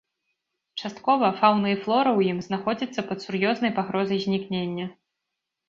Часткова 0.79 1.29
фаўна 1.41 1.67
і 1.73 1.75
флора 1.83 2.11
ў 2.17 2.21
ім 2.35 2.39
знаходзіцца 2.47 2.99
пад 3.13 3.17
сур'ёзнай 3.29 3.71
пагрозай 3.79 4.19
знікнення. 4.27 4.91